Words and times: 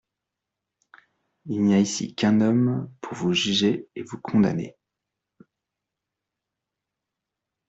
Il 1.45 1.61
n'y 1.63 1.75
a 1.75 1.79
ici 1.79 2.15
qu'un 2.15 2.41
homme 2.41 2.91
pour 3.01 3.13
vous 3.13 3.33
juger 3.33 3.87
et 3.95 4.01
vous 4.01 4.17
condamner. 4.19 4.75